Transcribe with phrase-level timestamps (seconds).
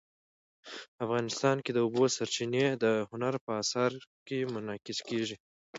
[1.05, 3.91] افغانستان کې د اوبو سرچینې د هنر په اثار
[4.27, 5.35] کې منعکس کېږي.